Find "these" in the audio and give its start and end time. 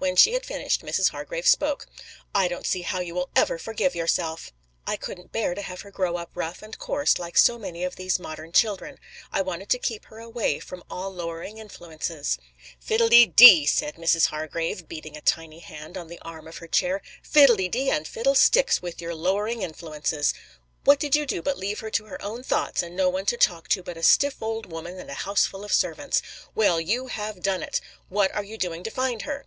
7.96-8.20